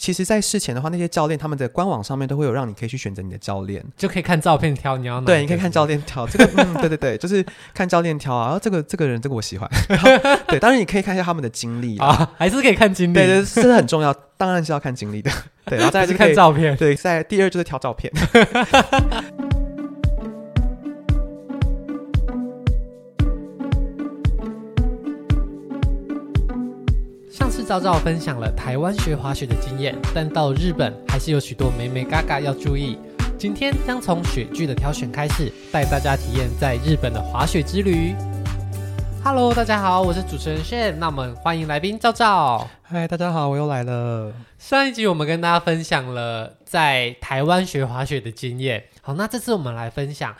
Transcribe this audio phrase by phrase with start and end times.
[0.00, 5.26] 其实，在事前的话，那些教练他们的官网上面都会有让你可以去选择你的教练，就可以看照片挑你要哪。
[5.26, 8.58] 对，你可以看教练挑 这个，嗯，对对对，就是看教练挑啊。
[8.58, 9.70] 这个这个人，这个我喜欢。
[10.48, 13.12] 对，当然你可以看一下他们的经历啊，还是可以看经历。
[13.12, 15.30] 对对，这是很重要，当然是要看经历的。
[15.66, 16.74] 对，然后再来是看照片。
[16.78, 18.10] 对，在第二就是挑照片。
[27.70, 32.98] 赵赵分享了台湾学滑雪的经验，但到日本还是有许多美美嘎嘎要注意。
[33.38, 38.12] 今天将从雪具的挑选开始，带大家体验在日本的滑雪之旅。
[39.22, 42.66] Hello，大家好，我是主持人 Shane，那我们欢迎来宾赵赵。
[42.82, 44.32] 嗨，大家好，我又来了。
[44.58, 50.34] 上一集我们跟大家分享了在台湾学滑雪的经验，好，那这次我们来分享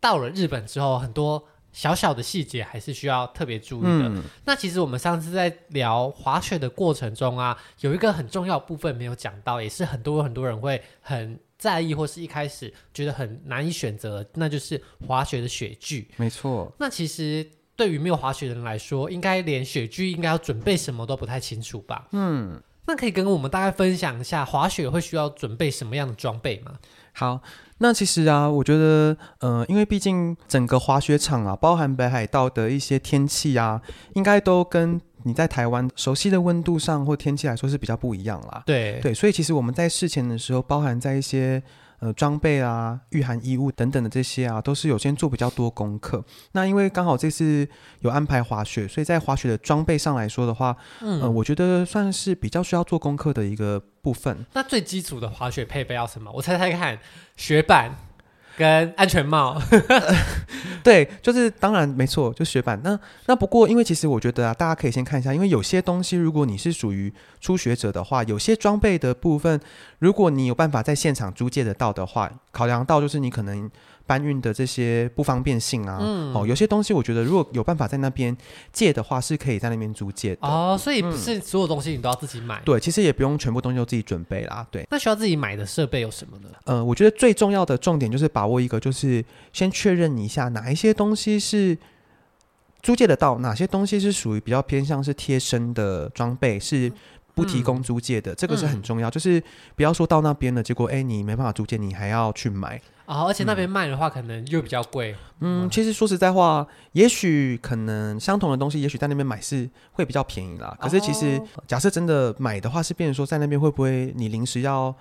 [0.00, 1.44] 到了日本之后很多。
[1.72, 4.08] 小小的细节还是需要特别注意的。
[4.08, 16.08] 嗯、那其实我们上次在聊滑雪的过程中啊，有一个很重要部分没有讲到，也是很多很多人会很在意，或是一开始觉得很难以选择，那就是滑雪的雪具。
[16.16, 16.72] 没错。
[16.78, 22.08] 那其实对于没有滑雪的人来说，应该连雪具应该要准备什么都不太清楚吧？
[22.12, 22.62] 嗯。
[22.86, 26.72] 那可以跟我们大概分享一下滑雪会需要准备什么样的装备吗？
[27.12, 27.40] 好。
[27.78, 33.82] 那其实啊，我觉得，呃，因为毕竟整个滑雪场啊，包含北海道的一些天气啊，
[34.14, 38.62] 应该都跟你在台湾熟悉的温度上或天气来说是比较不一样啦。
[38.66, 41.62] 对对，所以其实我们在事前的时候，包含在一些。
[42.02, 46.24] 呃，装备啊、御寒衣物等等的这些啊，都是有先做比较多功课。
[46.50, 47.68] 那因为刚好这次
[48.00, 54.44] 有安排滑雪，所以在滑雪的装备上来说的话，嗯，呃，我觉得算是比较需要做功课的一个部分。
[54.52, 56.28] 那最基础的滑雪配备要什么？
[56.32, 56.98] 我猜猜看，
[57.36, 57.94] 雪板。
[58.56, 59.60] 跟安全帽，
[60.84, 62.80] 对，就是当然没错，就雪板。
[62.82, 69.60] 那那不过，因为其实我觉得啊，大家可以先看一下，因为有些东西，如果你是属于初学者的话，有些装备的部分，
[69.98, 73.70] 如果你有办法在现场租借得到的话，考量到就是你可能。
[74.12, 78.36] 搬运的这些不方便性啊，嗯、哦，有些东西我觉得如果有办法在那边
[78.70, 80.76] 借的话，是可以在那边租借的哦。
[80.78, 82.60] 所以不是所有东西你都要自己买？
[82.62, 84.66] 对，其实也不用全部东西都自己准备啦。
[84.70, 86.50] 对，那需要自己买的设备有什么呢？
[86.64, 91.78] 呃，我觉得最重要的重点就是把握一个，就是先确认一下哪一些东西是
[92.82, 96.92] 租借得到，哪些东西是属于比较偏向是贴身的装备是
[97.34, 99.08] 不提供租借的，嗯、这个是很重要。
[99.08, 99.42] 嗯、就是
[99.74, 102.78] 不要说到那边了，结果哎你没办法租借，你还要去买。
[103.12, 105.14] 哦，而且那边卖的话，可能又比较贵。
[105.40, 110.76] 嗯，其实说实在话，也许可能相同的东西，也许在那边买是会比较便宜啦。
[110.80, 114.94] 可是其实，假设真的买的话，是变成说在那边会不会你临时要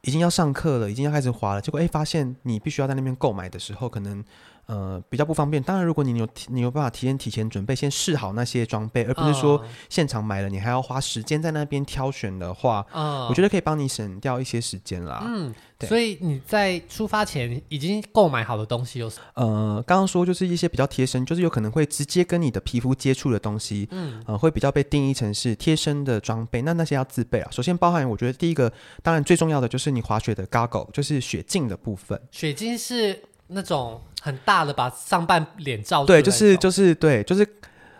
[0.00, 4.24] 已经要上课了，已经要开始滑了，结果哎发现你必须要在那边购买的时候，可能。
[4.66, 5.62] 呃，比较不方便。
[5.62, 15.22] 当然，如果你有你有办法提前提前准备，先试好那些装备，而不是说现场买了，你还要花时间在那边挑选的话，嗯，我觉得可以帮你省掉一些时间啦。
[15.26, 15.88] 嗯，对。
[15.88, 19.24] 所以你在出发前已经购买好的东西有什么？
[19.34, 26.60] 呃，刚刚说就是一些比较贴身，就是有可能会直接跟你的皮肤接触的东西，嗯，呃，会比较被定义成是贴身的装备。
[26.62, 27.48] 那那些要自备啊。
[27.50, 28.72] 首先包含，我觉得第一个，
[29.02, 32.20] 当然最重要的就是你滑雪的 goggle，就是雪镜的部分。
[32.30, 34.00] 雪镜是那种。
[34.22, 36.08] 很大的，把上半脸罩住。
[36.08, 37.46] 对，就是就是对，就是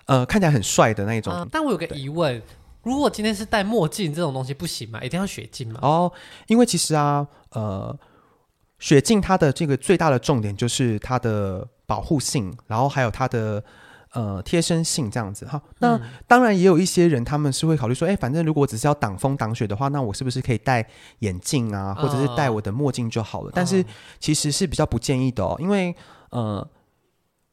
[0.06, 1.32] 呃，看起来很帅的那一种。
[1.32, 2.42] 嗯，但我有个疑问，
[2.82, 5.00] 如果今天是戴墨镜这种东西不行吗？
[5.04, 5.78] 一定要雪镜吗？
[5.82, 6.12] 哦，
[6.48, 7.96] 因为其实啊，呃，
[8.80, 13.62] 雪镜它的这个最大的重点就是它的保护性，然后还有它的。
[14.16, 20.88] 呃，贴身性这样子哈，那当然也有一些人，他们是会考虑说，哎、欸，反正如果只是要挡风挡雪的话，那我是不是可以戴
[21.19, 23.53] 眼镜啊，或者是戴我的墨镜就好了？
[23.54, 23.84] 但是
[24.19, 25.94] 其实是比较不建议的哦，因为
[26.31, 26.66] 呃，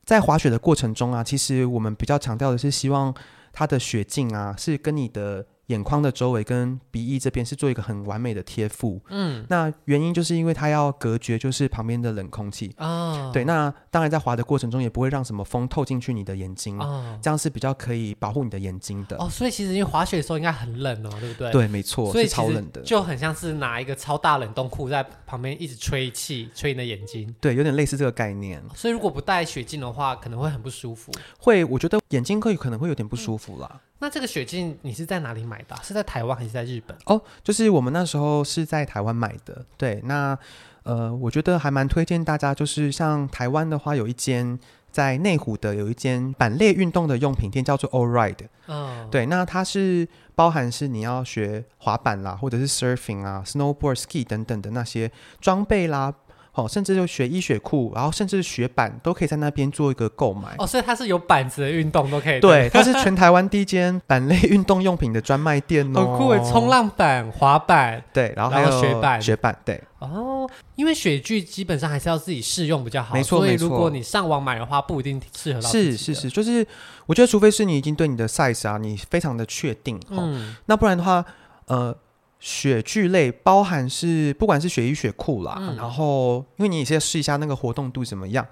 [0.05, 3.13] 在滑雪的过程中啊，其实我们比较强调的是，希望
[3.51, 5.45] 它的雪镜啊是跟你的。
[5.67, 19.29] 眼眶的周围跟鼻翼这边是做一个很完美的贴附，嗯，那原因就是因为它要隔绝，就是旁边的冷空气哦，对，那当然在滑的过程中也不会让什么风透进去你的眼睛哦，这样是比较可以保护你的眼睛的哦。
[19.29, 21.51] 所以其实因为滑雪的时候应该很冷哦，对不对？
[21.51, 27.33] 对，没错，所以超冷的，就很像是拿一个超大冷冻库在旁边一直吹气，吹你的眼睛。
[27.39, 28.61] 对，有点类似这个概念。
[28.75, 31.11] 所以如果不戴雪镜的话，可能会很不舒服。
[31.39, 33.69] 会，我觉得眼睛会可能会有点不舒服啦。
[33.73, 35.75] 嗯那这个雪镜你是在哪里买的？
[35.81, 36.97] 是在台湾还是在日本？
[37.05, 39.65] 哦，就是我们那时候是在台湾买的。
[39.77, 40.37] 对，那
[40.83, 44.59] 呃，我觉得还蛮推荐大家，就是像台湾的话，有一间
[44.91, 48.47] 在内湖的有一间板类运动的用品店，叫做 All Ride。
[48.67, 50.05] 嗯，对，那它是
[50.35, 55.09] 包含是你要学滑板啦，或者是 surfing 啊、snowboard、ski 等等的那些
[55.39, 56.13] 装备啦。
[56.53, 60.53] 哦，甚至就学衣雪裤，然后甚至雪板都可以在那边做一个购买。
[60.59, 62.39] 哦，所以它是有板子的运动都可以。
[62.39, 65.99] 对，它是全台湾第一间板类运动用品的专卖店哦。
[65.99, 69.81] 很酷诶，冲浪板、滑板，对，然后还有雪板、雪板，对。
[69.97, 75.67] 哦，因为雪具基本上还是要自己试用比较好，没错，所以如果你上网买的话，不一定适合到。
[75.67, 76.63] 是是是，就是
[77.07, 81.25] 我觉得，除非是你已经对你的 size 啊，你非常的确定，嗯，那不然的话，
[81.65, 81.97] 呃。
[82.43, 88.45] 雪具类包含是不管是雪衣雪裤啦，嗯、然后因为你也是要试一下那个活动度怎么样，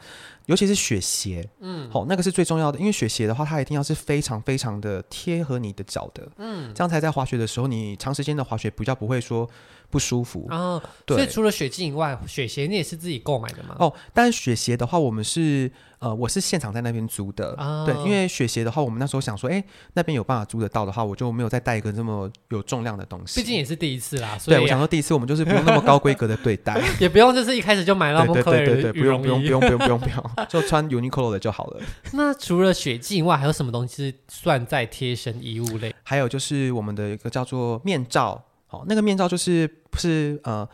[0.45, 9.45] 尤其是雪鞋，嗯，好、哦，那个是最重要的，因为雪鞋的话，它一定要是非常非常的贴合你的脚的，嗯，这样才在滑雪的时候，你长时间的滑雪比较不会说
[9.91, 10.57] 不舒服啊。
[10.57, 13.75] 哦、对，所以除了雪镜以外，雪鞋你也是自己购买的吗？
[13.77, 15.69] 哦，但是雪鞋的话，我们是。
[16.01, 23.39] 呃，我是现场在那边租的，哦、对，因为雪鞋的话，我们那时候想说，哎，那边有办法租得到的话，我就没有再带一个这么有重量的东西。
[23.39, 31.79] 毕竟也是第一次啦，所以对，我想说第一次我们就是不用那么高规格的对待， 也不用就是一开始就买 那么贵的羽绒衣，不用不用不用不用不用，就穿 Uniqlo 的就好了。
[32.13, 35.93] 那除了雪镜以外，还有什么东西是算在贴身衣物类？
[36.01, 40.65] 还有就是我们的一个叫做面罩，好，那个面罩就是是呃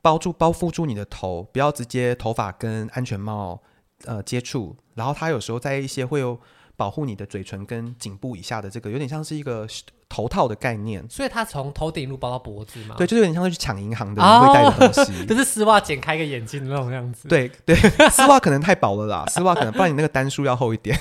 [0.00, 3.60] 包住包覆住你的头，不要直接头发跟安全帽。
[4.04, 6.38] 呃，接触，然后它有时候在一些会有
[6.76, 9.66] 保护你的嘴唇跟颈部以下的这个，有点像是一个
[10.08, 11.04] 头套的概念。
[11.08, 12.94] 所以它从头顶一路包到脖子嘛？
[12.96, 15.12] 对，就是有点像是去抢银行的人会戴的东西。
[15.26, 17.28] 就、哦、是丝袜剪开一个眼睛的那种样子。
[17.28, 17.74] 对 对，
[18.10, 20.98] 丝袜可能太薄了啦， 丝袜可能不然你那个单数要厚一点。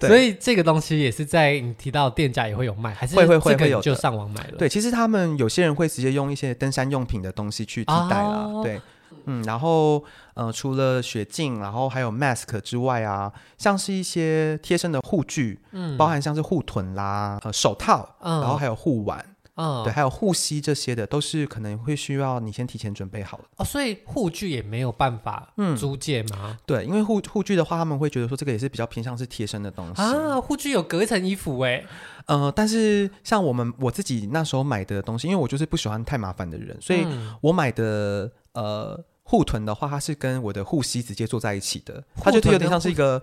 [0.00, 4.58] 对所以这个东西也是在你提到店家也会有卖，还是会会会会有就上网买了？
[4.58, 8.46] 对，其实他们有些人会直接用一些登山用品的东西去替代啦。
[8.46, 8.80] 哦、对。
[9.26, 19.24] 嗯，然后呃，除了雪镜，然后还有 mask 之外啊，像是一些贴身的护具，嗯，包含像是护臀啦、呃手套，嗯，然后还有护腕，
[19.56, 23.44] 嗯，对，还有护膝这些的，都是可能会需要你先提前准备好的。
[23.56, 26.38] 哦，所以护具也没有办法租借吗？
[26.44, 30.02] 嗯、对，因为护护具的话，他们会觉得说这个也是比较偏向是贴身的东西。
[30.02, 30.40] 啊。
[30.40, 31.84] 护具有隔一层衣服哎，
[32.26, 37.06] 呃，但是像我们我自己那时候买的东西，因为我就是不喜欢太麻烦的人，所以
[37.40, 39.04] 我买的呃。
[39.26, 43.20] 护臀的话，它是跟我的护膝直接坐在一起的，它就有点像是一个，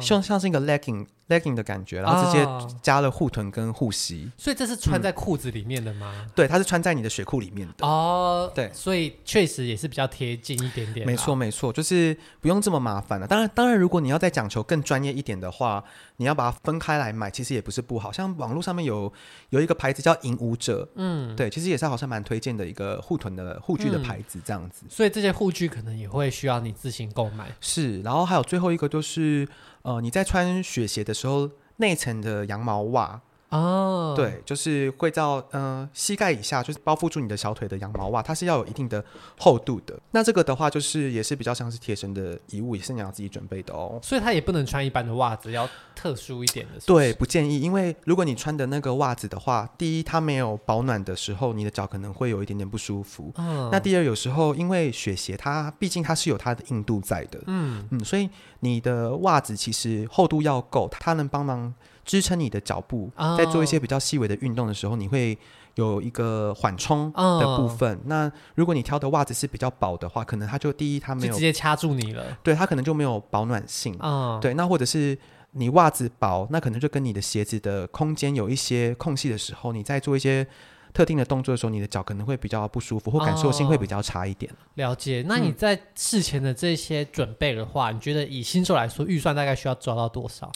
[0.00, 2.46] 像像是一个 legging legging 的感觉，然后直接
[2.82, 4.30] 加了护臀跟护膝。
[4.36, 6.26] 所以这是穿在裤子里面的吗？
[6.34, 7.86] 对，它是穿在你的雪裤里面的。
[7.86, 11.06] 哦，对，所以确实也是比较贴近一点点。
[11.06, 13.26] 没错，没错，就是不用这么麻烦了。
[13.26, 15.82] 当然，当然，如果你要再讲求更专业一点的话，
[16.18, 18.12] 你要把它分开来买，其实也不是不好。
[18.12, 19.12] 像网络上面有
[19.50, 24.84] 有一个牌子叫影舞者，嗯，对，其实也是好像蛮推荐的一个护臀的护具的牌子，这样子。
[24.88, 27.50] 所以这些护具可能也会需要你自行购买。
[27.60, 29.48] 是，然后还有最后一个就是，
[29.82, 33.22] 呃，你在穿雪鞋的时候，内层的羊毛袜。
[33.52, 39.04] 哦，对，就是会到嗯、呃、膝盖以下，就是包覆住你的小腿的羊毛袜，它是要有一定的
[39.38, 39.94] 厚度的。
[40.12, 44.00] 那这个的话，就是也是比较像是贴身的衣物，也是你要自己准备的哦。
[44.02, 46.86] 所以它也不能穿一般的袜子，要特殊一点的是是？
[46.86, 53.30] 对，不建议，因为如果你穿的那个袜子的话，第一它没有保暖的时候，你的脚可能会有一点点不舒服。
[53.36, 61.74] 嗯，那第二有时候因为雪鞋它毕竟它是有它的硬度在的，嗯嗯，所以你的袜子其实厚度要够，它能帮忙。
[62.04, 65.38] 支撑你的脚步，在做一些比较细微的运动的时候，你会
[65.76, 67.98] 有一个缓冲的部分。
[68.04, 73.96] 那如果你挑的袜子是比较薄的话，可能它就第一它没有直接掐住你了，对，它可能就没有保暖性。
[74.40, 75.16] 对，那或者是
[75.52, 80.46] 你袜子薄，那可能就跟你的鞋子的空间有一些空隙的时候，你在做一些
[80.92, 84.52] 特定的动作的时候，你的脚可能会比较不舒服，或感受性会比较差一点。
[84.74, 85.24] 了解。
[85.26, 90.52] 那你在事前的这些准备的话，你觉得以新手来说，预算大概需要抓到多少？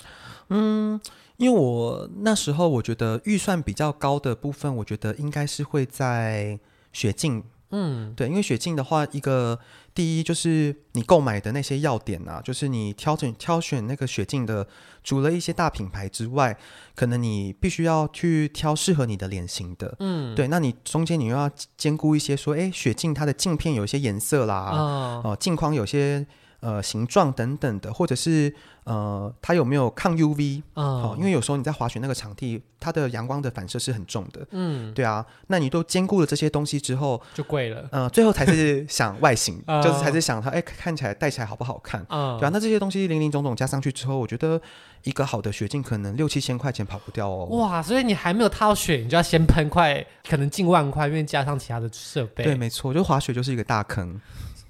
[0.51, 1.01] 嗯。
[1.37, 6.59] 因为我那时候我觉得预算比较高的部分，我觉得应该是会在
[6.93, 9.59] 雪镜，嗯，对，因为雪镜的话，一个
[9.95, 14.67] 第一就是你购买的那些要点啊，就是你挑选挑选那个雪镜的，
[15.05, 16.57] 除了一些大品牌之外，
[16.95, 26.27] 可能你必须要去挑适合你的脸型的，嗯，对，那你中间你又要兼顾一些说，哎，雪镜它的镜片有一些颜色啦，哦，哦，镜框有些。
[26.61, 28.53] 呃，形状等等的，或者是
[28.85, 30.63] 呃，它有没有抗 UV？
[30.75, 34.47] 哦，因为有时候你在滑雪那个场地，它的阳光的反射是很重的。
[34.51, 37.87] 嗯，对啊，那你都兼顾了这些东西之后，就贵了。
[37.93, 42.05] 呃，最后才是想外形， 就是才是想它，哎，看起来戴起来好不好看？
[42.09, 44.61] 对啊，那这些东西零零总总加上去之后，我觉得
[45.05, 47.45] 一个好的雪镜可能六七千块钱跑不掉哦。
[47.51, 52.45] 哇，所以你还没有踏到雪，你就要先喷块，可能近万块，因为加上其他的设备。
[52.45, 54.19] 对，没错，就滑雪就是一个大坑。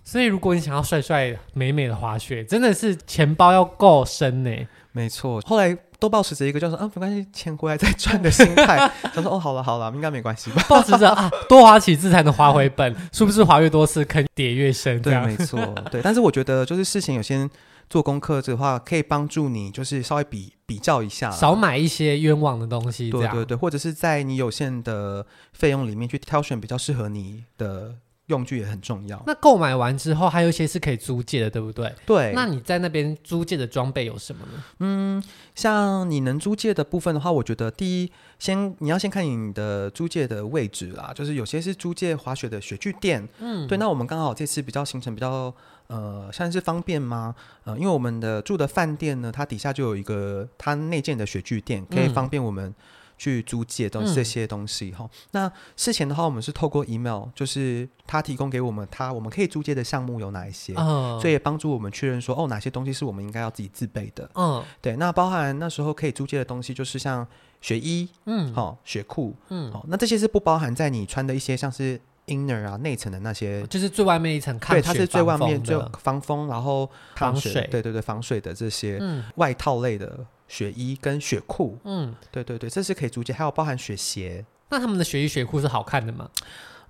[0.07, 4.51] 所以如果你想要帅帅美美的滑雪，真的是钱包要够深呢。
[4.93, 8.89] 没错，后来都保持着一个叫做啊，没关系，钱回来再赚的心态。
[9.13, 10.65] 他说哦，好了好了，应该没关系吧。
[10.69, 15.03] 保持着啊，多滑几次才能滑回本，是不是滑越多次坑跌越深？
[15.03, 15.61] 对，没错，
[15.91, 16.01] 对。
[16.01, 17.51] 但是我觉得就是事情有先
[17.91, 23.11] 做功课的话，可以帮助你就是稍微比比较一下，少买一些冤枉的东西。
[23.11, 27.97] 对对对，或者是在你有限的费用里面去挑选比较适合你的。
[28.27, 29.23] 用具也很重要。
[29.27, 31.95] 那购买完之后，还有一些是可以租借的，对不对？
[32.05, 32.33] 对。
[32.35, 34.65] 那你在那边租借的装备有什么呢？
[34.81, 35.23] 嗯，
[35.55, 41.13] 像你能租借的部分的话，我觉得第一，先你要先看你的租借的位置啦。
[41.15, 43.29] 就是有些是租借滑雪的雪具店。
[43.39, 43.79] 嗯，对。
[43.79, 45.55] 那我们刚好这次比较行程比较
[45.87, 47.35] 呃，算是方便吗？
[47.65, 52.75] 呃，因为我们的住的饭店呢，它底下就有一个它内建的雪具店，可以方便我们。
[53.19, 64.31] 去租借东西这些东西哈、嗯，那事前的话，我们是透过 email，就是他提供给我们，他我们可以租借的项目有哪一些，嗯、所以也帮助我们确认说，哦，哪些东西是我们应该要自己自备的。
[64.35, 67.27] 嗯，对，那包含那时候可以租借的东西，就是像
[67.61, 79.01] 雪衣，嗯，好，雪裤，嗯，好，那这些是不包含在你穿的一些像是 inner 啊内层的那些，就是最外面一层，对，它是最外面最防风，然后防水，防水，对对对，防水的这些
[79.37, 80.27] 外套类的。
[80.49, 84.45] 雪衣跟雪裤，嗯，对对对，这是可以租借，还有包含雪鞋。
[84.69, 86.31] 那他们的雪衣雪裤是好看的吗？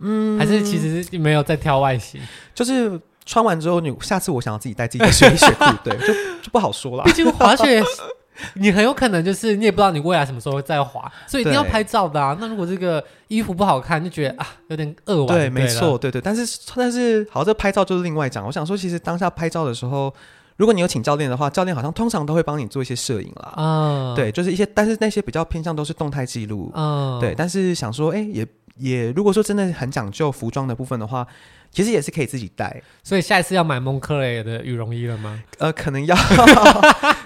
[0.00, 2.20] 嗯，还是其实没有在挑外形，
[2.54, 6.12] 就是穿完之后，你下次我想要自己带自己的雪衣雪裤， 对，就
[6.42, 7.04] 就不好说了。
[7.04, 7.82] 毕竟滑雪，
[8.54, 12.36] 你很有可能就是你也不知道你未来什么时候会再滑，所以一定要拍照的啊。
[12.40, 15.38] 那如果这个衣服不好看，就觉得啊有点扼腕。
[15.38, 16.20] 对，没错，对对。
[16.20, 18.46] 但是但是，好，这拍照就是另外讲。
[18.46, 20.12] 我想说，其实当下拍照的时候。
[20.58, 23.52] 如果你有请教练的话，教练好像通常都会帮你做一些摄影啦。
[23.58, 26.72] 嗯，对，就是一些，但是那些比较偏向都是动态记录。
[26.74, 31.26] 嗯，对，但是想说，哎、欸，也也，如果说真的很讲究服装的部分的话，
[31.70, 32.82] 其实也是可以自己带。
[33.02, 35.42] 所以下一次要买蒙克雷的羽绒衣了吗？
[35.58, 36.16] 呃，可能要，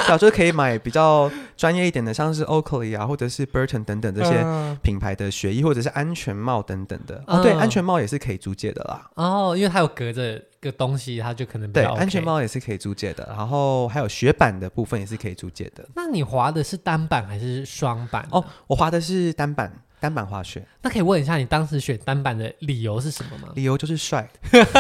[0.06, 4.44] 小时候可以买比较专业一点的，像是 Oakley 啊，或者是 Burton 等等这些
[4.82, 7.22] 品牌的雪衣，或者是安全帽等等的。
[7.26, 9.10] 嗯、哦，对，安全帽也是可以租借的啦。
[9.14, 10.42] 哦，因为它有隔着。
[10.60, 15.82] 个东西它就可能对，安全帽也是可以租借的，然后还有雪板的部分也是可以租借的。
[15.96, 18.28] 那你滑的是单板还是双板？
[18.30, 20.66] 哦，我滑的是单板，单板滑雪。
[20.82, 23.52] 那可以问一下你当时选单板的理由是什么吗？
[23.54, 24.28] 理由就是帅，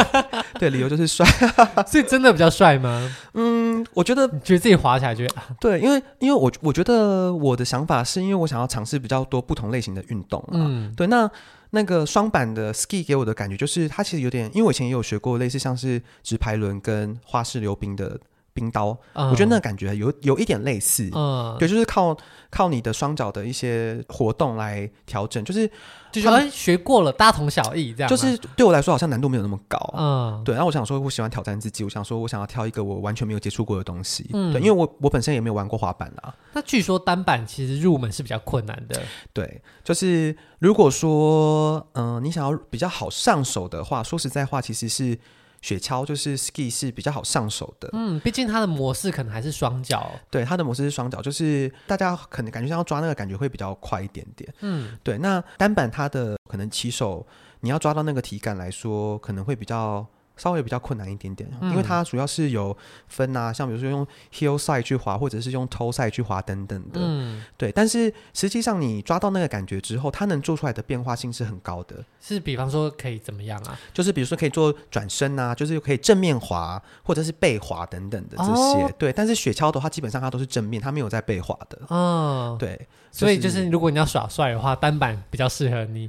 [0.58, 1.24] 对，理由就是帅，
[1.86, 3.14] 所以真的比较帅吗？
[3.34, 11.30] 嗯，我觉得你觉得自己滑起来觉得对，因为因为我我觉得我的想法是因为我想要尝试比较多不同类型的运动，嗯，对，那。
[11.72, 18.18] 那个双板的 ski 给我的感觉就是，它其实有点，因为我以前也有学过类似像是直排轮跟花式溜冰的
[18.60, 22.14] 冰刀，嗯、我觉得那个感觉有有一点类似，嗯，对，就是靠
[22.50, 25.70] 靠你的双脚的一些活动来调整，就是。
[26.12, 29.78] 就觉得学过了，大同小异，这样就是对我来说好像难度没有那么高。
[29.96, 30.52] 嗯，对。
[30.52, 34.28] 然后我想说，我喜欢挑战自己，我想说我想要挑一个我完全没有接触过的东西。
[34.32, 36.34] 嗯，对，因为我我本身也没有玩过滑板啊。
[36.52, 39.00] 那据说单板其实入门是比较困难的。
[39.32, 45.16] 对，就是如果说嗯、呃，你想要比较好上手的话，说实在话，其实是。
[45.60, 55.18] 雪橇就是 ski 是比较好上手的，嗯，毕竟它的模式可能还是双脚，对，它的模式是双脚，就是大家可能感觉像要抓那个感觉会比较快一点点，嗯，对。
[55.18, 57.26] 那单板它的可能起手
[57.60, 60.06] 你要抓到那个体感来说，可能会比较。
[60.40, 62.74] 稍微比较困难一点点，因为它主要是有
[63.08, 67.70] 分啊，像比如说用 heel side 去滑，或者是用 toe side 去滑等等的，嗯，对。
[67.70, 72.02] 但是实际上你抓到那个感觉之后，它能做出来的变化性是很高的。
[72.22, 73.78] 是比方说可以怎么样啊？
[73.92, 78.50] 就是比如说可以做转身啊，就是可以正面滑，或者是背滑等等的这些。
[78.50, 81.78] 哦、对，但是雪橇的话，基本上它都是正面，它没有在背滑的。
[81.88, 82.74] 哦，对。
[83.10, 86.08] 就是、所以就是如果你要耍帅的话，单板比较适合你。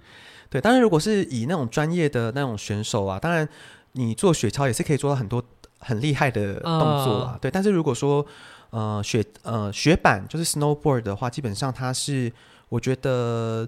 [0.50, 3.46] 对，当然如果是以那种专业的那种选手啊，当然。
[3.94, 5.44] 你做雪橇也是可以做到很多
[5.80, 7.52] 很厉害的动作啊，uh, 对。
[7.52, 8.26] 但是如果说
[8.70, 12.32] 呃雪呃雪板就是 snowboard 的话，基本上它是
[12.70, 13.68] 我觉得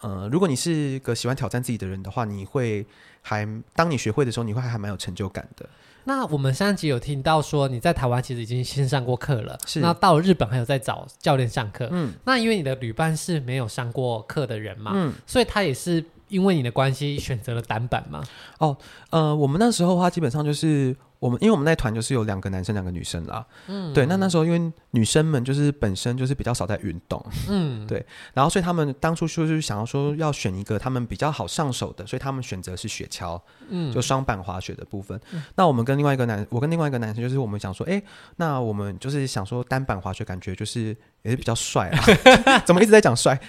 [0.00, 2.86] 呃，如果你是个喜欢挑战自己的人的话，你会
[3.22, 5.68] 还当你学会的时候，你会还蛮有成就感的。
[6.04, 9.80] 那我们上集有听到说你在台湾其实已经先上过课了，是。
[9.80, 12.12] 那到了日本还有在找教练上课，嗯。
[12.24, 16.04] 那因为你的旅伴是没有上过课的人嘛，嗯，所以他也是。
[16.28, 18.22] 因为你的关系选择了单板吗？
[18.58, 18.76] 哦，
[19.10, 23.46] 呃，我们那时候的话，基本上就是我们，因为我们那团就是有两个男生，两个女生啦。
[23.66, 28.04] 嗯，对，那那时候因为女生们就是本身就是比较少在运动，嗯，对，
[28.34, 33.40] 然后所以他们当初就是想要说要选一个他们比较好上手的，所以他们选择是雪橇，
[33.70, 35.18] 嗯，就双板滑雪的部分。
[35.32, 38.02] 嗯，那我们跟另外一个男，我跟另外一个男生就是我们想说，哎，
[38.36, 43.40] 那我们就是想说单板滑雪感觉就是也是比较帅啊， 怎么一直在讲帅？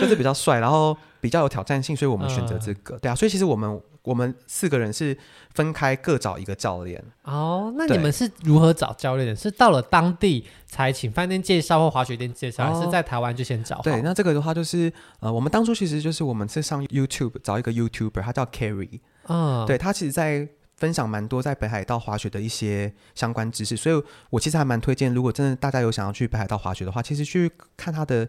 [0.00, 0.96] 就是比较帅，然后。
[1.18, 5.16] 比较有挑战性，所以我们选择这个，嗯、对啊，所以其实我们我们四个人是
[5.52, 7.02] 分开各找一个教练。
[7.24, 9.34] 哦，那你们是如何找教练的？
[9.34, 13.80] 是到了当地才请饭店介绍或滑雪店介绍，哦、还是在台湾就先找？
[13.82, 19.00] 对，那这个的话就是呃，我们当初其实就是我们是上 YouTube 找一个 YouTuber，他叫 Carrie。
[19.26, 28.28] 嗯，对，他其实在分享蛮多在北海道滑雪的一些相关知识，所以我其实还蛮推荐，如果真的大家有想要去北海道滑雪的话，其实去看他的。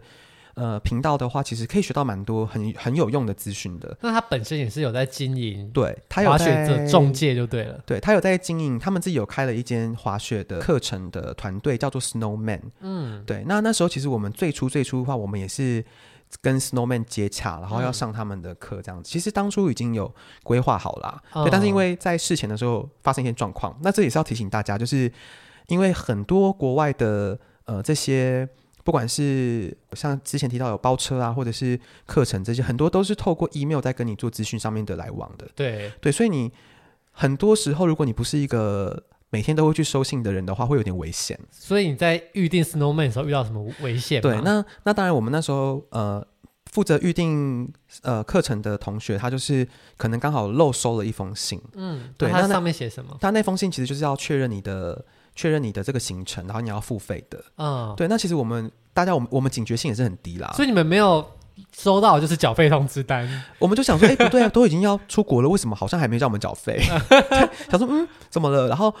[0.60, 3.96] 呃，频道的话，其实可以学到蛮多很很有用的资讯的。
[4.00, 7.80] 那他本身也是有在经营，对，他有在滑雪的中介就对了。
[7.86, 12.60] 对，他有在经营，他们自己有开了一间滑雪的课程的团队，叫做 Snowman。
[12.80, 13.44] 嗯，对。
[13.46, 15.84] 那那时候其实我们最初最初的话，我们也是
[16.40, 19.08] 跟 Snowman 接洽，然后要上他们的课这样子。
[19.08, 20.12] 嗯、其实当初已经有
[20.42, 21.52] 规划好了，哦、对。
[21.52, 25.12] 但是因为在事前的时候发生一些状况，那这也是要提醒大家，就是
[25.68, 28.48] 因为很多国外的呃这些。
[28.88, 35.46] 不管是像之前提到有包车啊，或者是课程这些，很多都是透过 email 在跟你做资讯上面的来往的。
[35.54, 36.50] 对对，所以你
[37.10, 41.38] 很多时候，如果你不是一个每天都会去收信的人的话，会有点危险。
[41.50, 44.22] 所以你在预定 Snowman 的时候遇到什么危险？
[44.22, 46.26] 对，那那当然，我们那时候呃
[46.72, 49.68] 负责预定呃课程的同学，他就是
[49.98, 51.60] 可能刚好漏收了一封信。
[51.74, 53.14] 嗯，对，那上面写什么？
[53.20, 55.04] 他那封信其实就是要确认你的。
[55.38, 57.40] 确认你的这个行程，然后你要付费的。
[57.58, 58.08] 嗯，对。
[58.08, 60.52] 那其实我们大家，我们我们警觉性也是很低啦。
[60.56, 61.24] 所以你们没有
[61.76, 66.82] 收到就是缴费通知单，我们就想说，哎， 不对啊，都已经要出国了，为什么好像还没叫我们缴费？
[67.70, 68.66] 想说，嗯，怎么了？
[68.66, 68.92] 然后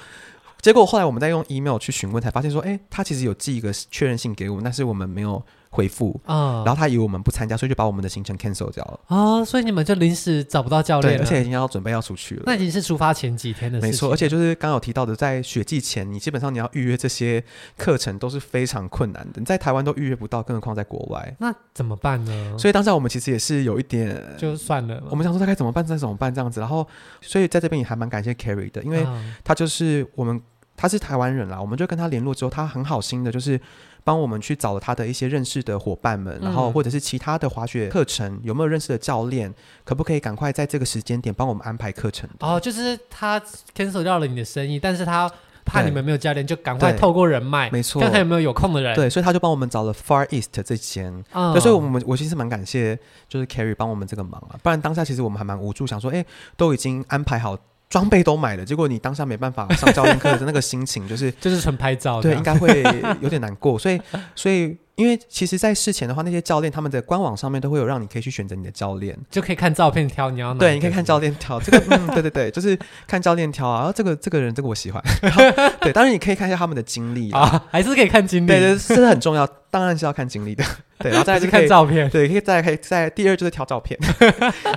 [0.60, 5.44] 结果后来我们再用 email 去询问，才发现说，哎，他其实有寄一个确认信给我们，但是我们没有。
[5.70, 12.44] 回复啊，然后他以为我们不参加，所以就把我们的行程 cancel 掉了啊，所以你们就临时找不到教练，对，而且已经要准备要出去了。
[12.46, 14.10] 那已经是出发前几天的事情，没错。
[14.10, 17.42] 而且就是刚刚有提到的，在雪季前，你基本上你要预约这些
[17.76, 21.36] 课程都是非常困难的，你在台湾都预约不到，更何况在国外。
[21.38, 22.58] 那怎么办呢？
[22.58, 25.02] 所以当下我们其实也是有一点，就算了。
[25.10, 26.60] 我们想说他该怎么办，再怎么办这样子。
[26.60, 26.86] 然后，
[27.20, 29.06] 所以在这边也还蛮感谢 Carrie 的，因为
[29.44, 30.40] 他就是我们，
[30.76, 33.60] 他是台湾人啦，我们就跟他联络之后，他很好心的，就是。
[34.04, 39.52] 帮我们去找了他的一些认识的伙伴们，然后或者是其他的滑雪课程有没有认识的教练，
[39.84, 42.28] 可不可以赶快在这个时间点帮我们安排课程？
[42.40, 43.40] 哦，就是他
[43.76, 45.30] cancel 掉了你的生意，但是他
[45.64, 48.94] 怕你们没有教练，就赶快透过人脉，没错，看看有没有有空的人。
[48.94, 51.24] 对，所以他就帮我们找了 Far East 这间。
[51.32, 56.24] 嗯，所以我们我其实蛮感谢，就是 Carrie 帮我们这个忙啊，不然当下其实我们还蛮无助，想说，哎，
[56.56, 57.58] 都已经安排好。
[57.88, 62.82] 装备都买了，结果你当下没办法上教练课的那个心情，就是 就是纯拍照，对，应该会
[63.20, 63.78] 有点难过。
[63.78, 64.00] 所以，
[64.36, 70.58] 所以，因为其实，在事前的话，那些教练他们的官网上面都会有让你可以去选择你的教练，就可以看照片挑你要哪。
[70.58, 73.78] 对，你可以看教练挑这个，嗯，对对对， 就是看教练挑啊。
[73.78, 75.00] 然后这个这个人，这个我喜欢。
[75.80, 80.64] 对，当然你可以看一下他们的经历啊，还是可以看经历，对，对，这是很重要，当然是要看经历的。
[80.98, 83.96] 对，然后再来是看照片，对，可以再可以再第二就是挑照片，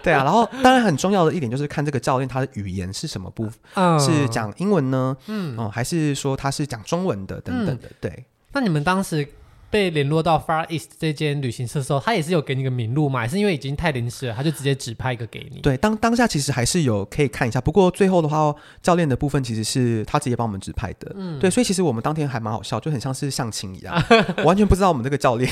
[0.03, 8.25] 对啊，然后当然很重要的一点就是看这个教练他的语言是什么部分，嗯、是讲英文呢，嗯，哦、嗯，还是说他是讲中文的等等的，嗯、对。
[8.53, 9.27] 那你们当时。
[9.71, 13.21] 被联络到 Far East 这间旅行社的时候，他也是有给你个名录嘛？
[13.21, 15.62] 还是因为已经太临时了，他就直接指派一个给你？
[15.62, 18.53] 对，当当下其实还是有可以看一下，不过最后的话，
[18.84, 21.12] 教练的部分其实是他直接帮我们指派的。
[21.15, 23.95] 嗯，对，所以其实我们当天还蛮好笑，就很像是相亲一样，
[24.38, 25.49] 我 完全不知道我们这个教练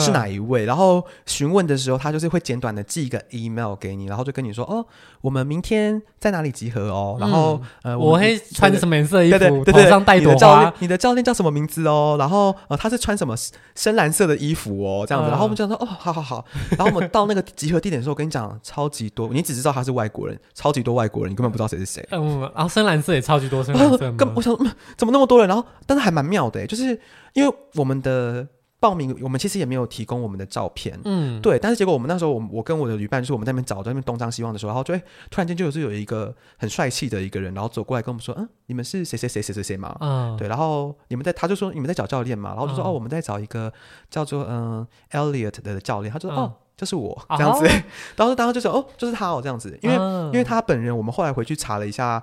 [0.00, 0.64] 是哪一位。
[0.64, 4.84] 然后询问的时候，他就是会简短的寄一个 email 给你，然后就跟你说：“哦，
[5.20, 9.38] 我们明天在哪里集合哦？”然后呃，我会穿什么颜色的衣服？
[9.38, 10.72] 对对对，头上戴朵花。
[10.78, 12.16] 你的教练叫什么名字哦？
[12.18, 13.34] 然后呃，他是穿什么
[13.74, 14.36] 深蓝色的？
[14.38, 16.44] 衣服哦，这样子，然后我们就说哦，好好好，
[16.76, 22.06] 然后我们到那个集合地点的时候，我跟你讲，超级多，你只知道他是外国人，超级多外国人，你根本不知道谁是谁。
[22.10, 24.56] 嗯，然后深蓝色也超级多深蓝色， 跟我想
[24.96, 25.48] 怎么那么多人？
[25.48, 26.98] 然后但是还蛮妙的，就是
[27.34, 28.46] 因为我们的。
[28.80, 39.96] 报名，我们其实也没有提供我们的照片，嗯，对，但是结果我们那时候，我我跟我的旅伴就是我们在那边找，在那边东张西望的时候，然后就会突然间就有是有一个很帅气的一个人，然后走过来跟我们说，嗯，你们是谁谁谁谁谁谁吗？
[40.00, 43.72] 嗯，对，然后你们在，他就说你们在找教练嘛，然后就说、嗯、哦，我们在找一个
[44.08, 47.82] 叫做嗯 Elliot 的教练，他就说、嗯、哦，就是我这样子，哦、
[48.14, 52.22] 然后当时就说哦，就是他哦这样子，因为、嗯、因为他本人，我们后来回去查了一下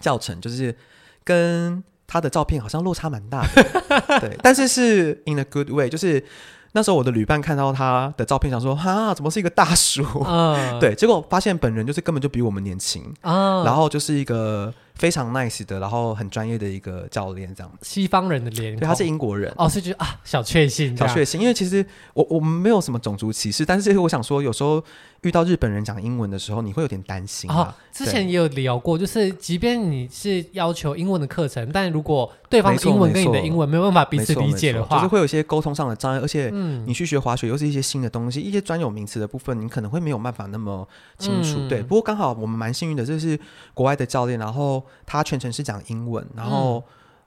[0.00, 0.76] 教程，就是
[1.22, 1.84] 跟。
[2.14, 6.24] 他的照片好像落差蛮大的， 对，但是是 in a good way，就是
[6.70, 17.78] 那时候我的旅伴看到他的照片，想说哈，怎么是一个大叔？Uh, 对，结果发现本人就是根本就比我们年轻，uh, 然后就是一个非常 nice 的，然后很专业的一个教练，这样子。
[17.82, 19.52] 西方人的脸，对，他是英国人。
[19.56, 21.40] 哦，是觉得啊，小确幸，小确幸。
[21.40, 24.82] 因为其实我我们没有什么种族歧视，但是我想说，有时候
[25.22, 27.56] 遇到日本人讲英文的时候，你会有点担心啊。
[27.56, 36.20] 哦，之前也有聊过，就是即便你是要求英文的课程，但如果对方的英文跟你的英文没有办法彼此理解的话，就是会有一些沟通上的障碍。
[36.20, 36.50] 而且，
[36.86, 40.86] 你去学滑雪又是一些新的东西，一些专有名词的部分，你可能会没有办法那么
[41.18, 41.56] 清楚。
[41.58, 43.36] 嗯、对，不过刚好我们蛮幸运的，就是
[43.72, 46.82] 国外的教练，然后他全程是讲英文，然后、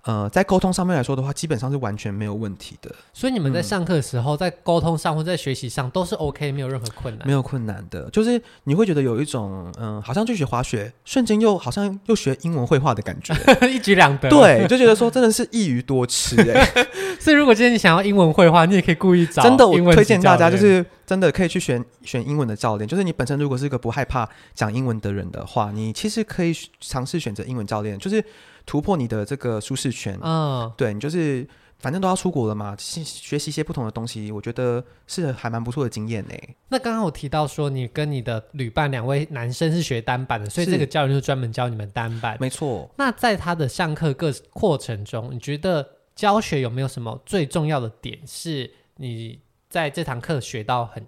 [0.07, 2.89] 呃，在沟通上面来说的话，基本上是完全没有问题的。
[3.11, 8.09] 所以你们在上课的时候，嗯、在沟通上或在学习上都是 OK，没有任何困难，没有困难的。
[8.09, 13.35] 就是你会觉得有一种嗯、呃，好像去学滑雪，瞬间又好像又学英文绘画的感觉，
[13.67, 14.29] 一举两得。
[14.29, 16.87] 对，就觉得说真的是一鱼多吃哎、欸。
[17.19, 22.87] 所以如果今天你想要英文绘画，你也可以故意找真的，我推荐大家就是真的可以去选选英文的教练。
[22.87, 28.23] 就是你本身如果是一个不害怕讲英文的人的话，你其实可以尝试选择英文教练，就是。
[28.67, 31.47] 突破你的这个舒适圈，嗯，对，你就是
[31.79, 36.33] 反正都要出国了嘛，学学习一些不同的东西，我觉得是还蛮不错的经验呢。
[36.67, 42.91] 那刚刚我提到说，你跟你的旅伴两位男生是学单板的，所以这个教练就专门教你们单板，没错。
[42.97, 51.07] 那在他的上课各过程中，你觉得教学有没有什么最重要的点，是你在这堂课学到很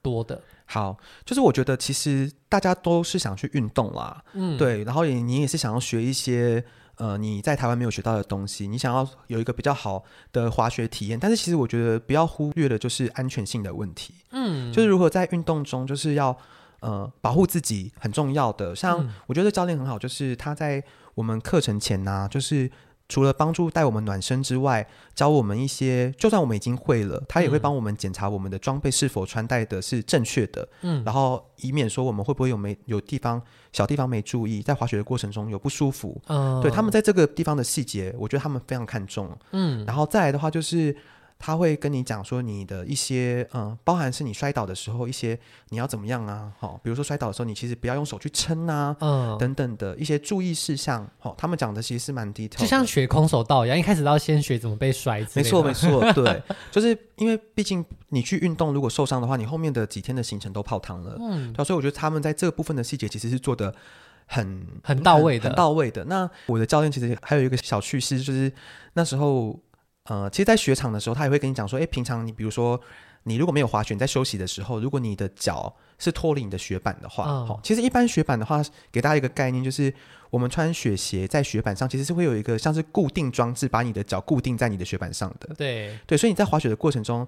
[0.00, 0.40] 多的？
[0.66, 6.64] 好，就是我觉得其实大家都是想去运动啦，嗯，对，然后也你也是想要学一些。
[6.96, 14.14] 呃，你在台湾没有学到的东西，你想要有一个比较好的滑雪体验，但是其实我觉得不要忽略的就是安全性的问题。
[14.30, 16.36] 嗯，就是如何在运动中，就是要
[16.80, 18.74] 呃保护自己很重要的。
[18.74, 20.82] 像我觉得教练很好，就是他在
[21.14, 22.70] 我们课程前呢、啊，就是。
[23.08, 33.40] 除了帮助带我们暖身之外，教我们一些，就算我们已经会了，他也会帮我们检查我们的装备是否穿戴的是正确的，嗯，然后以免说我们会不会有没有地方
[33.72, 40.96] 小地方没注意，在滑雪的过程中有不舒服，嗯，对，他们在这个地方的细节，我觉得他们非常看重，嗯，然后再来的话就是。
[41.46, 46.50] 他会跟你讲说你的一些嗯，包含是你摔倒的时候一些你要怎么样啊？
[46.58, 51.06] 好，比如说摔倒的时候，你其实不要用手去撑啊，嗯，等等的一些注意事项。
[51.18, 55.20] 好，他们讲的其实是蛮 detail，就像学空手道一样，一开始都要先学怎么被摔。
[55.34, 61.18] 没错，没错，对， 就是因为毕竟你去运动，如果受伤的话，你后面的几天的行程都泡汤了。
[61.20, 63.74] 嗯，对，所以我觉得他们在这个部分的细节其实是做的
[64.24, 66.06] 很很到位的，很，很到位的。
[66.06, 68.50] 那我的教练其实还有一个小趣事，就是
[68.94, 69.60] 那时候。
[70.10, 72.78] 呃，其实，在雪场的时候，他也会跟你讲说，诶，平常你比如说，
[73.22, 78.62] 你如果没有滑雪，你在休息的时候，如果你的脚是脱离你的雪板的话，好、嗯，其实一般雪板的话，
[78.92, 79.90] 给大家一个概念，就是
[80.28, 85.54] 我们穿雪鞋在雪板上，其实是会有一个像是固定装置，把你的脚固定在你的雪板上的。
[85.54, 87.26] 对对，所以你在滑雪的过程中，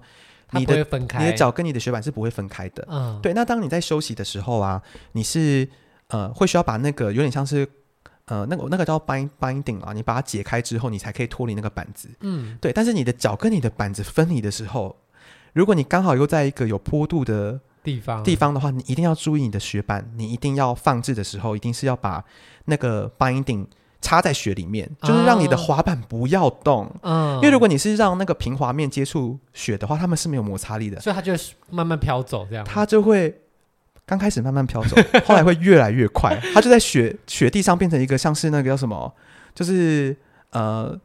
[0.51, 2.87] 你的你的脚跟你的雪板是不会分开的。
[2.91, 3.33] 嗯，对。
[3.33, 4.79] 那当你在休息的时候啊，
[5.13, 5.67] 你是
[6.09, 7.67] 呃会需要把那个有点像是。
[8.27, 12.09] 呃，那个那个叫 bind binding 啊，你把它解开之后，你才可以脱离那个板子。
[12.19, 12.73] 嗯，对。
[12.73, 14.93] 但是你的脚跟你的板子分离的时候，
[15.53, 22.21] 如果你刚好又在一个有坡度的地方地方的话，你一定要注意你的雪板，你一定要放置的时候，一定是要把
[22.65, 23.65] 那个 binding
[24.01, 26.93] 插在雪里面，就是让你的滑板不要动。
[27.03, 31.31] 嗯，因为如果你是让那个平滑面接触雪的话，它们是没有摩擦力的，所以它就
[31.69, 32.65] 慢慢飘走这样。
[32.65, 33.41] 它就会。
[34.07, 34.95] 刚开始慢慢飘走，
[35.27, 36.39] 后来会越来越快。
[36.53, 39.13] 它就在雪雪地上变成一个像是那个叫什么，
[39.53, 40.15] 就是
[40.51, 40.97] 呃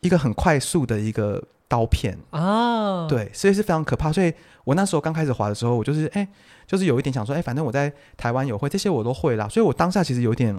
[0.00, 3.06] 一个很快速的一个刀片啊。
[3.06, 4.10] 对，所以是非常可怕。
[4.10, 4.32] 所以
[4.64, 6.26] 我那时候刚开始滑的时候，我就是哎，
[6.66, 9.46] 就是有一点想说，哎，反正我在台湾有会这些我都会啦。
[9.46, 10.56] 所以我当下其实有点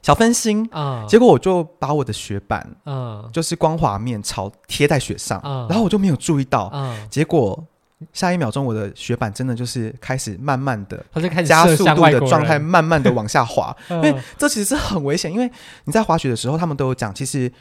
[0.00, 1.04] 小分心啊。
[1.06, 5.38] 结果我就把我的雪板，嗯，就是光滑面朝贴在雪上，
[5.68, 6.72] 然后我就没有注意到，
[7.10, 7.66] 结果。
[8.12, 13.76] 下一秒钟，我的雪板真的就是开始慢慢的，它就开始加速度的状态，慢慢的往下滑。
[13.90, 15.50] 因为这其实是很危险，因为
[15.84, 17.52] 你在滑雪的时候，他们都有讲，其实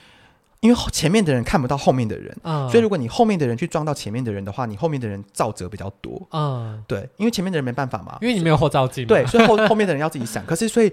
[0.62, 2.34] 因为前面的人看不到后面的人，
[2.70, 6.26] 所以如果你后面的人去撞到前面的人的话，你后面的人造责比较多。
[6.32, 9.06] 嗯，对，因为前面的人没办法嘛，因为你没有后照镜。
[9.06, 10.46] 对，所以后 后面的人要自己闪。
[10.46, 10.92] 可是，所以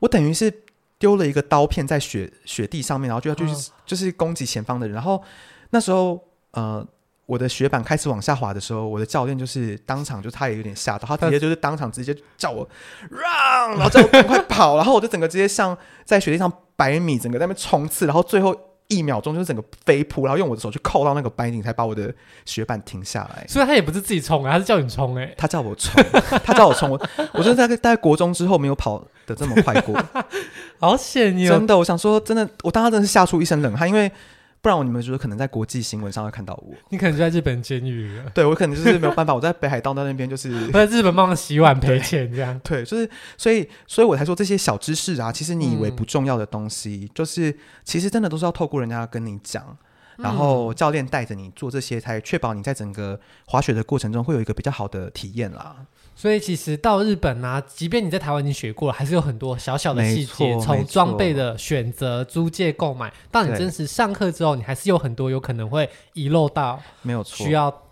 [0.00, 0.52] 我等于是
[0.98, 4.94] 丢了一个刀片在雪雪地上面，然后就要就是就是攻击前方的人。
[4.94, 5.22] 然后
[5.70, 6.86] 那时候，呃。
[7.24, 12.68] 我的雪板开始往下滑的时候，我的教练就是当场就他也有点吓到，他直接就是当场直接叫我
[13.10, 18.54] 让， 然后叫我赶快跑，然后我就整个直接像在雪地上百米，整个在那边冲刺，然后最后
[18.88, 22.12] 一秒钟就是整个飞扑，然后用我的手去扣到那个 binding，才把我的
[22.44, 23.46] 雪板停下来。
[23.48, 26.04] 所以他也不是自己冲啊，他是叫你冲哎、欸，他叫我冲，
[26.44, 27.00] 他叫我冲，我
[27.34, 29.98] 我真的在在国中之后没有跑的这么快过，
[30.80, 31.52] 好险哟！
[31.52, 34.10] 真的，我想说真的，我当时真的是吓出一身冷汗，因为。
[34.62, 36.72] 不然我你们觉得可能在国际新闻上会看到我。
[36.90, 38.30] 你可能就在日本监狱了。
[38.32, 42.58] 对，我可能就是没有办法，我在北海道那边就是 我在日本帮忙洗碗赔钱这样。
[42.62, 49.76] 对，就是所以所以我才说这些小知识啊，其实你以为不重要的东西，嗯、就是其实真的都是要透过人家跟你讲，
[50.18, 55.74] 然后教练带着你做这些，才确保你在整个滑雪的过程中会有一个比较好的体验啦。
[56.14, 67.82] 所以其实到日本啊，即便你在台湾已经学过了，还是有很多小小的细节，从装备的选择、租借、购买，到你真实上课之后，你还是有很多有可能会遗漏到，没有错，需要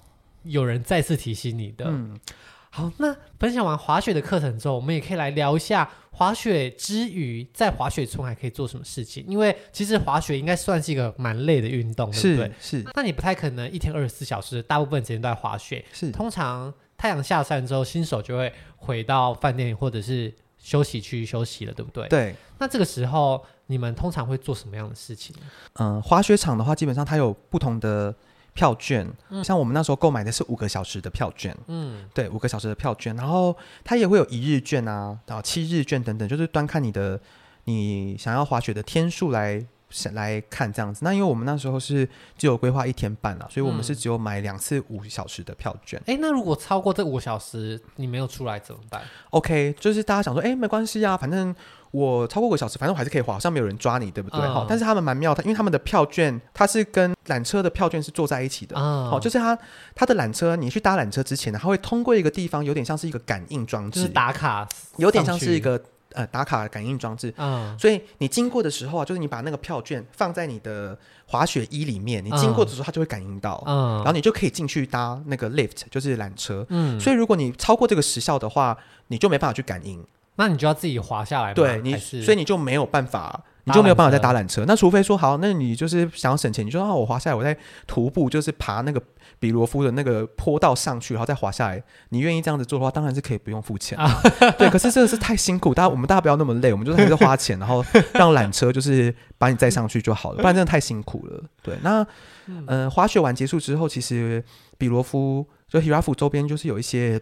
[0.44, 1.87] 有人再次提醒你的。
[1.88, 2.20] 嗯，
[2.68, 9.24] 好，那分享完滑雪的课程之后，我们也可以来聊一下滑雪之余，在滑雪村还可以做什么事情？
[9.26, 12.52] 因为其实滑雪应该算是一个蛮累的运动，对不对？
[12.61, 15.83] 是，那你不太可能一天二十四小时，大部分时间都在滑雪。
[15.92, 16.72] 是，通常。
[17.00, 22.06] 太阳下山之后，新手就会回到饭店或者是休息区休息了，对不对？
[22.08, 22.34] 对。
[22.58, 25.34] 那这个时候，你们通常会做什么样的事情？
[25.76, 28.14] 嗯，滑雪场的话，基本上它有不同的
[28.52, 29.10] 票券。
[29.30, 29.42] 嗯。
[29.42, 31.56] 像我们那时候购买的是五个小时的票券。
[31.68, 32.06] 嗯。
[32.12, 37.18] 对，五个小时的票券，然后它也会有一日券啊，然后七日券等等，就是端看你的
[37.64, 39.64] 你想要滑雪的天数来。
[40.12, 46.00] 来看这样子，那因为我们那时候是只有规划一天半了，所以我们是只有买两次五小时的票券。
[46.07, 51.55] 哎、嗯，那如果超过这五小时你没有出来怎么办？OK，就是大家想说，哎，没关系啊，反正
[51.90, 54.40] 我超过五个小时，反正我还是可以滑，好像没有人抓你，对不对？
[54.40, 58.76] 好、嗯，但是他们蛮妙的，因为他们的票券它是跟缆车的票券是坐在一起的。
[58.76, 59.59] 好、嗯，就是他
[59.94, 65.83] 他的缆车，你去搭缆车之前呢，他会通过一个地方，有点像是一个感应装置，就是打卡，有点像是一个。
[66.12, 70.96] 呃，打卡感应装置，嗯，所以你经过的时候啊，就是你把那个票券放在你的
[71.26, 78.76] 滑雪衣里面，你经过的时候它就会感应到，嗯，然后你就可以进去搭那个 lift，就是缆车，嗯，所以如果你超过这个时效的话，
[79.08, 80.04] 你就没办法去感应，
[80.36, 83.44] 那你就要自己滑下来，对，你，所以你就没有办法。
[83.64, 89.00] 你就没有办法再搭缆车，那除非说好，那你就是想要省钱，你说啊，我滑下来，我在徒步，就是爬那个
[89.40, 91.83] 比罗夫的那个坡道上去，然后再滑下来。
[92.11, 93.98] 你愿意这样子做的话，当然是可以不用付钱。
[93.98, 94.20] 啊、
[94.59, 101.42] 对，可是这个是太辛苦，大家我们大家不要那么累，我们就是还是花钱，然后让缆车就是把你载上去就好了，不然真的太辛苦了。
[101.62, 102.07] 对，那
[102.46, 104.44] 嗯、呃，滑雪完结束之后，其实
[104.76, 107.18] 比罗夫就 Hirafu 周边就是有一些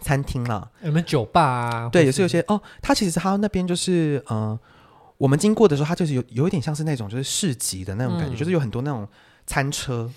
[0.00, 1.88] 餐厅啦，有没有酒吧啊？
[1.88, 2.60] 对，也是有些哦。
[2.82, 4.50] 它其实它那边就是嗯。
[4.50, 4.60] 呃
[5.18, 9.06] 我们经过的时候，它就是有有一点像是那种就是市集的那种感觉，嗯、就是有很多那种
[9.46, 10.10] 餐车，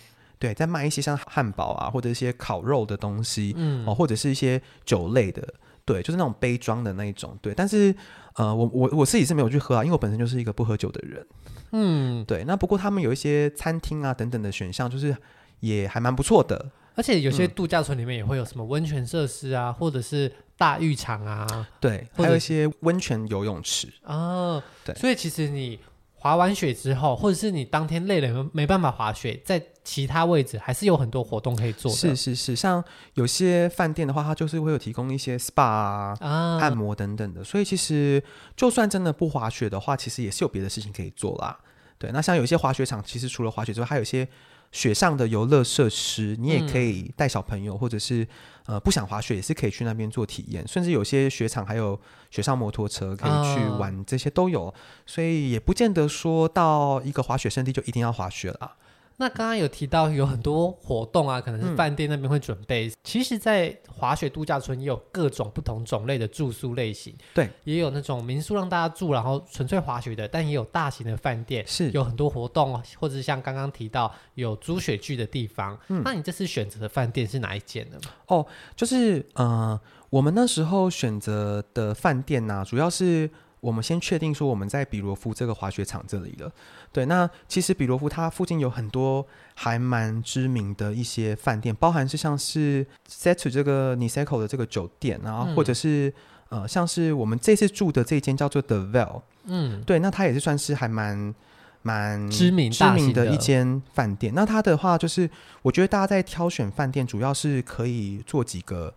[0.46, 5.42] 对，在卖一些像汉堡啊，或者一些烤肉的东西，嗯，哦，或者是一些酒类的，
[5.84, 7.52] 对，就是那种杯装的那一种，对。
[7.56, 7.96] 但是，
[8.36, 11.26] 呃，我我我自己是没有去喝啊，因为我本身就是一个不喝酒的人，
[11.72, 12.44] 嗯，对。
[12.46, 15.18] 那不过他们有一些餐厅啊等等的选项，就是
[15.62, 16.70] 也还蛮不错的。
[16.94, 24.94] 而且有些度假村里面也会有什么温泉设施啊，或者是大浴场啊，对，还有一些温泉游泳池哦，对。
[24.96, 25.80] 所以其实你
[26.26, 31.96] 滑完雪之后，或者是你当天累了没办法滑雪，在其他位置还是有很多活动可以做的。
[31.96, 32.84] 是是是，像
[33.14, 37.44] 有些饭店的话，它就是会有提供一些 SPA 啊、啊按摩等等的。
[37.44, 38.24] 所以其实
[38.56, 41.60] 就算真的不滑雪的话，其实也是有别的事情可以做啦。
[42.00, 44.28] 对，那像有些滑雪场，其实除了滑雪之外，还有一些。
[44.72, 48.28] 雪上的游乐设施，你也可以带小朋友，嗯、或者是
[48.66, 50.68] 呃不想滑雪，也是可以去那边做体验。
[50.68, 52.00] 甚至有些雪场还有
[52.32, 54.68] 雪上摩托车可以去玩，这些都有。
[54.68, 54.74] 哦、
[55.06, 58.74] 所以也不见得说到一个滑雪胜地就一定要滑雪了。
[59.18, 62.88] 那刚刚有提到有很多活动啊，可能是饭店那边会准备。
[62.88, 75.80] 嗯、其实，在滑雪度假村也有各种不同种类的住宿类型，对，也有那种民宿让大家住，然后纯粹滑雪的，但也有大型的饭店，是有很多活动，或者是像刚刚提到有租雪具的地方。
[75.88, 77.98] 嗯，那你这次选择的饭店是哪一间呢？
[78.28, 83.30] 哦，就是呃，我们那时候选择的饭店呢、啊，主要是。
[83.66, 86.52] 我们先确定说我们在比罗夫这个滑雪场这里了，
[86.94, 87.04] 对。
[87.08, 89.26] 那其实比罗夫它附近有很多
[89.56, 96.14] 还蛮知名的一些饭店，包含是像是 Setu 这个 Niseko 的这个酒店，然后或者是、
[96.50, 99.98] 嗯、呃像是我们这次住的这间叫做 The Vel，嗯，对。
[99.98, 101.34] 那它也是算是还蛮
[101.82, 104.32] 蛮知名知名的一间饭店。
[104.36, 105.28] 那它的话就是，
[105.64, 108.94] 我觉得大家在挑选饭店主要是可以做几个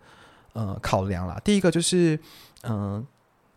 [0.53, 1.41] 呃考量啦。
[1.43, 2.19] 第一个就是
[2.61, 2.71] 嗯。
[2.71, 3.05] 呃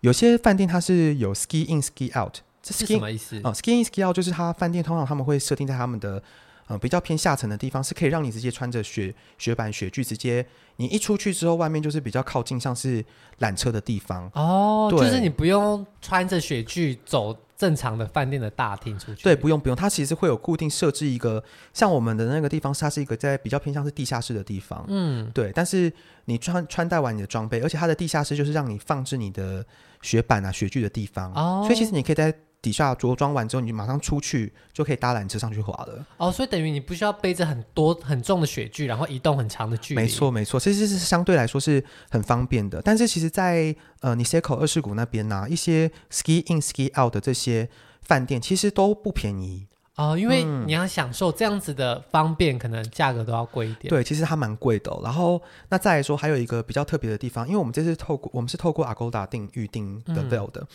[0.02, 3.40] 有些饭店它是有 ski in ski out，这是什么意思？
[3.42, 6.22] 哦，ski in ski out 就是它饭店通常他们会设定在他们的
[6.66, 10.46] 呃比较偏下层的地方，是可以让你直接穿着雪雪板雪具直接，
[10.76, 13.04] 你一出去之后，外面就是比较靠近像是
[13.40, 25.92] 缆车的地方哦，对就是你不用穿着雪具走正常的饭店的大厅出去，对，不用不用，它其实会有固定设置一个像我们的那个地方，它是一个在比较偏向是地下室的地方，嗯，对，但是
[26.24, 29.64] 你穿穿戴完你的装备，而且它的地下室就是让你放置你的。
[30.02, 36.06] 雪板啊，雪具的地方，哦、所以其实你可以在底下着装完之后，你马上出去就可以搭缆车上去滑了。
[36.16, 40.00] 哦，所以等于你不需要背着很多很重的雪具，然后移动很长的距离。
[40.00, 42.80] 没错，没错，其实是相对来说是很方便的。
[42.80, 47.68] 但是其实在，在呃，Niseko 二世谷那边呢、啊，一些 ski in ski out 的这些
[48.00, 53.90] 饭店其实都不便宜哦，因为你要享受这样子的方便，嗯、可能价格都要贵一点。
[53.90, 55.00] 对，其实它蛮贵的、哦。
[55.02, 60.66] 然后那再来说，还有一个比较特别的地方，因为我们这次透过我们是透过 Agoda 订预订 The Veil 的，嗯、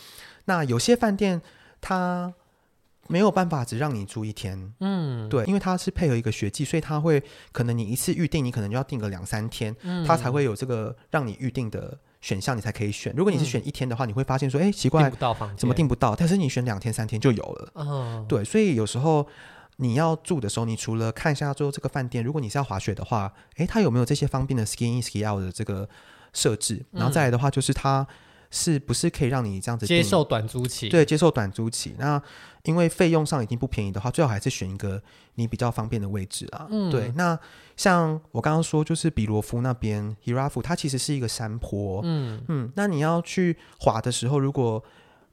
[0.44, 1.40] 那有些饭店。
[1.80, 2.32] 他
[3.06, 13.14] 没有办法只让你住一天，嗯，对，因为它是配合一个学季，所以它会可能你一次预定，你可能就要定个两三天，嗯，他才会有这个让你预定的选项，你才可以选。
[13.16, 15.10] 如果你是选一天的话，嗯、你会发现说，哎，奇怪，
[15.56, 16.14] 怎么订不到？
[16.14, 19.26] 但是你选两天、三天就有了，哦，对，所以有时候
[19.76, 25.88] 你要住的时候，你除了看一下最后这个饭店，如果你是要滑雪的话，哎，它有没有这些方便的 ski in ski out 的这个
[26.34, 26.84] 设置？
[26.90, 28.06] 然后再来的话，就是他。
[28.50, 30.88] 是不是可以让你这样子接受短租期？
[30.88, 31.94] 对，接受短租期。
[31.98, 32.20] 那
[32.64, 35.02] 因为费用上已经不便宜的话，最好还是选一个
[35.34, 36.66] 你比较方便的位置啊。
[36.70, 37.12] 嗯，对。
[37.16, 37.38] 那
[37.76, 42.00] 像我刚刚说，就是比罗夫那边 Hirafu，它其实是一个山坡。
[42.04, 44.82] 嗯嗯，那你要去滑的时候，如果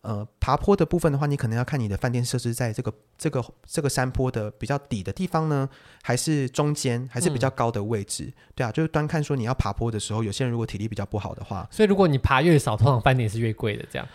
[0.08, 5.68] 呃，爬坡的部分的话，你可能要看你的饭店设置在这个这个这个山坡的比较底的地方呢，
[6.04, 8.26] 还是中间，还是比较高的位置？
[8.26, 13.84] 嗯、对啊，就是端看说你要爬坡的时候，有些人如果体力比较不好的话，所以如果你爬越少，通常饭店是越贵的。
[13.92, 14.08] 这样，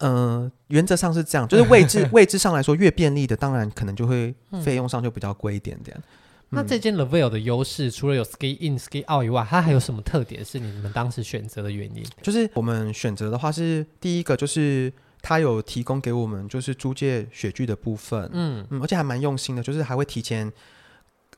[0.00, 5.96] 嗯、呃，原则上是这样，就是 位置位置上来说越便利的，当然可能就会费用上就比较贵一点点。
[5.96, 6.04] 嗯嗯、
[6.50, 12.04] 那这间 The Veil 的优势，除了有 ski in ski out 以外，它还有什么特点是你们当时选择的原因？
[12.20, 14.92] 就是我们选择的话是第一个就是。
[15.22, 20.52] 他有提供给我们就是租借雪具的部分，嗯嗯，而且还蛮用心的，就是还会提前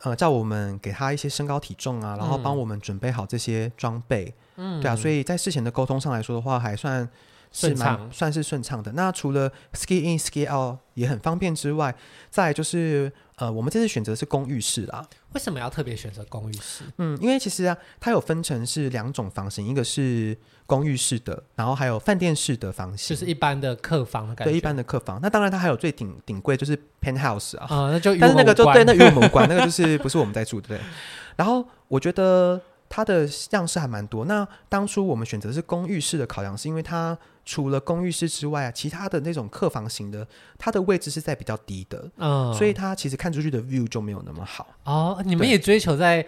[0.03, 7.09] 呃叫我们给他一些身高体重啊，然后帮我们准备好这些装备，嗯，对啊，所以在事前的沟通上来说的话，还算
[7.53, 8.93] 是蛮顺畅，算是顺畅的。
[8.93, 11.95] 那除了 ski in ski out 也很方便之外，
[12.31, 13.13] 再就是。
[13.41, 15.03] 呃，我们这次选择是公寓式啦。
[15.33, 16.85] 为什么要特别选择公寓式？
[16.99, 24.53] 嗯，因为其实啊，它有分成是两种房型，一个是公寓式的，然后还有饭店式的房型，就是一般的客房的感觉。
[24.53, 25.19] 对，一般的客房。
[25.23, 27.65] 那当然，它还有最顶顶贵，就是 penthouse 啊。
[27.65, 30.69] 啊、嗯，那就但是那个就对，那与我们无关，那个就是不是我们在住的。
[30.69, 30.79] 对。
[31.37, 34.27] 然后我觉得它的样式还蛮多。
[34.27, 37.17] 那当初我们选择的是公寓式的考量，是因为它。
[37.43, 40.25] 除了公寓式之外啊，其他的那种客房型的，
[40.57, 44.69] 它的位置是在比较低的，嗯，所以它其实看出去的 view 就没有那么好。
[44.85, 46.25] 哦，你们也追求在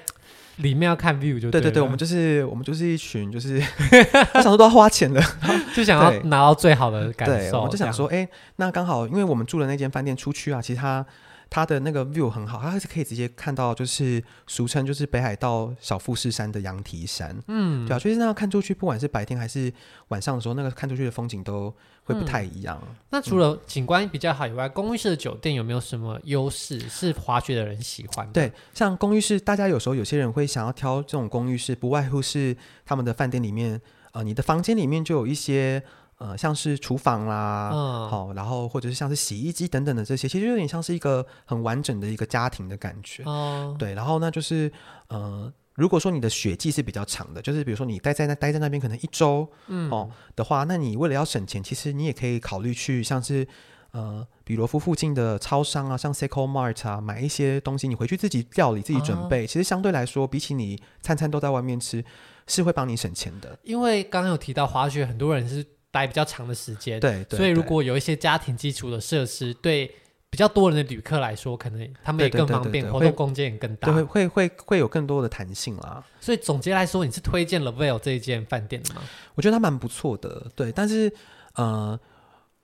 [0.56, 3.62] 里面要看 view 就对，对对对，我们就是我们就是一群就是，
[4.34, 5.22] 我想说都要花钱的，
[5.76, 7.52] 就想要拿到最好的感受。
[7.52, 11.06] 对，我就想说，哎，那刚好因为我们住的那间饭店出去啊，其实它。
[11.54, 19.70] 它的那个 view 很好，它是可以直接看到，就是俗称就是北海道小富士山的羊蹄山，嗯，对啊，所以那样看出去，不管是白天还是
[20.08, 21.70] 晚上的时候，那个看出去的风景都
[22.04, 22.80] 会不太一样。
[22.88, 28.32] 嗯、那除了景观比较好以外，嗯、公寓式的酒店有没有什么优势是滑雪的人喜欢的？
[28.32, 33.78] 对，像公寓式，大家有时候有些人会想要挑这种公寓式，不外乎是他们的饭店里面，
[34.12, 35.82] 呃，你的房间里面就有一些。
[36.22, 44.70] 呃，像是厨房啦，嗯，好，然后或者是像是洗衣机等等的这些，其实有点像是一个很完整的一个家庭的感觉，哦，对，然后呢，就是
[45.08, 53.44] 呃，如果说你的血季是比较长的，就是比如说你待在那待在那边可能一周，嗯，哦的话，那你为了要省钱，其实你也可以考虑去像是
[53.90, 62.04] 呃，比罗夫附近的超商啊，像 Seiko Mart 啊，买一些东西，你回去自己料理、自己准备，哦，其实相对来说，比起你餐餐都在外面吃，
[62.46, 63.58] 是会帮你省钱的。
[63.64, 65.66] 因为刚刚有提到滑雪，很多人是。
[65.92, 69.94] 待比较长的时间，对，对，所以如果有一些家庭基础的设施，对
[70.28, 76.04] 比较多人的旅客来说，可能他们也更方便，活动空间也更大，会会会会有更多的弹性啦。
[76.20, 79.02] 所以总结来说，你是推荐 The Veil 这一间饭店的吗？
[79.36, 81.12] 我觉得它蛮不错的，对，但是
[81.54, 82.00] 呃，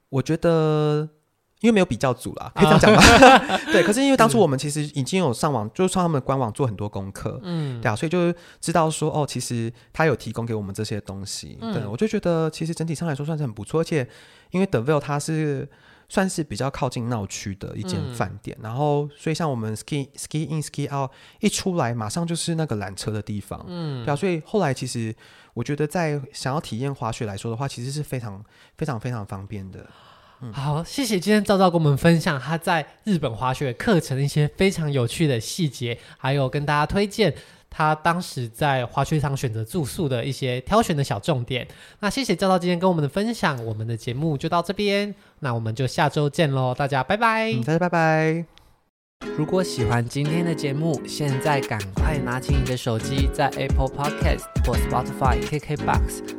[0.08, 1.08] 我觉得。
[1.60, 3.02] 因为没有比较组啦，可以这样讲吗？
[3.02, 14.08] 啊、 对，可是因为当初我们其实已经有上网，就是上他们的官网做很多功课，嗯，对啊，所以就知道说哦，其实他有提供给我们这些东西，嗯、对，我就觉得其实整体上来说算是很不错，而且
[14.52, 15.68] 因为 The Veil 它是
[16.08, 25.12] 算是比较靠近闹区的一间饭店，嗯、然后所以像我们 ski ski in ski out 一出来，马上就是那个缆车的地方，嗯，对啊，所以后来其实
[25.54, 28.44] 我觉得在想要体验滑雪来说的话，其实是非常
[28.76, 29.84] 非常非常方便的。
[30.40, 37.34] 嗯、好，谢谢今天赵赵跟我们分享他在日本滑雪课程的一些非常有趣的细节，还有跟大家推荐
[37.68, 41.66] 他当时在滑雪场选择住宿的一些挑选的小重点。
[42.00, 48.44] 那谢谢赵赵今天跟我们的分享，我们的节目就到这边，那我们就下周见喽，大家拜拜，大家拜拜。
[49.36, 56.37] 如果喜欢今天的节目，现在赶快拿起你的手机，在 Apple Podcast 或 Spotify、KKBox。